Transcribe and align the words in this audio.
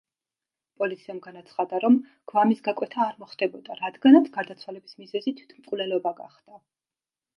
პოლიციამ 0.83 1.17
განაცხადა, 1.25 1.81
რომ 1.83 1.97
გვამის 2.31 2.63
გაკვეთა 2.67 3.01
არ 3.07 3.13
მოხდებოდა, 3.25 3.77
რადგანაც 3.83 4.31
გარდაცვალების 4.39 4.99
მიზეზი 5.03 5.35
თვითმკვლელობა 5.43 6.15
გახდა. 6.23 6.59